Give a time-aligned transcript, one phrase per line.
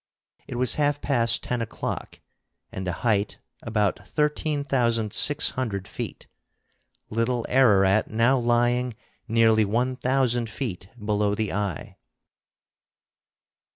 [0.47, 2.19] It was half past ten o'clock,
[2.71, 6.25] and the height about thirteen thousand six hundred feet,
[7.11, 8.95] Little Ararat now lying
[9.27, 11.97] nearly one thousand feet below the eye.